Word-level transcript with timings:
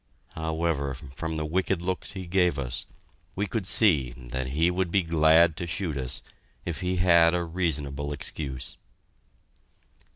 However, 0.33 0.95
from 0.95 1.35
the 1.35 1.45
wicked 1.45 1.79
looks 1.83 2.13
he 2.13 2.25
gave 2.25 2.57
us, 2.57 2.87
we 3.35 3.45
could 3.45 3.67
see 3.67 4.15
that 4.17 4.47
he 4.47 4.71
would 4.71 4.89
be 4.89 5.03
glad 5.03 5.55
to 5.57 5.67
shoot 5.67 5.95
us 5.95 6.23
if 6.65 6.81
he 6.81 6.95
had 6.95 7.35
a 7.35 7.43
reasonable 7.43 8.11
excuse. 8.11 8.77